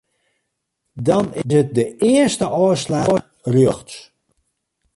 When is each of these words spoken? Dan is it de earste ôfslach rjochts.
Dan 1.07 1.25
is 1.39 1.49
it 1.59 1.69
de 1.77 1.85
earste 2.11 2.45
ôfslach 2.63 3.11
rjochts. 3.55 3.95